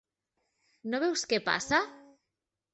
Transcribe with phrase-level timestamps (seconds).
[0.95, 1.85] No veus què passa?